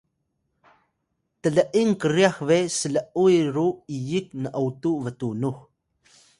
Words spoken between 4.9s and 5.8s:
btunux